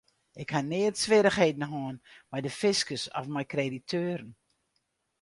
Ik 0.41 0.49
ha 0.53 0.61
nea 0.63 0.91
swierrichheden 1.01 1.65
hân 1.71 1.97
mei 2.29 2.41
de 2.43 2.51
fiskus 2.59 3.03
of 3.19 3.25
mei 3.33 3.47
krediteuren. 3.53 4.31